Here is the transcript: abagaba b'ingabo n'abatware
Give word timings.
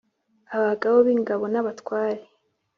abagaba 0.55 0.97
b'ingabo 1.05 1.43
n'abatware 1.53 2.21